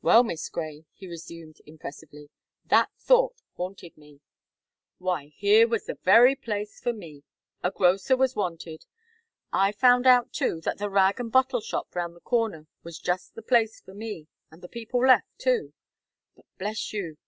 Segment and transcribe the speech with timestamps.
[0.00, 2.30] "Well, Miss Gray," he resumed impressively,
[2.64, 4.22] "that thought haunted me.
[4.96, 7.22] Why here was the very place for me!
[7.62, 8.86] A grocer was wanted.
[9.52, 13.34] I found out, too, that the rag and bottle shop round the corner was just
[13.34, 15.74] the place for me, and the people left, too;
[16.34, 17.18] but bless you.